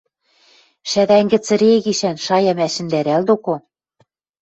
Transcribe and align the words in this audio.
—Шӓдӓнгӹ 0.89 1.37
цӹре 1.45 1.71
гишӓн 1.85 2.17
шаям 2.25 2.59
ӓшӹндӓрӓл 2.67 3.21
доко. 3.29 3.55